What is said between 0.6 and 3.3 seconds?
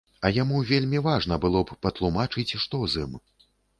вельмі важна было б патлумачыць, што з ім.